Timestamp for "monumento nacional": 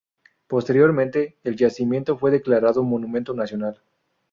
2.81-3.79